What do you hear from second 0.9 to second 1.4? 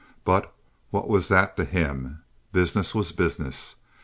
was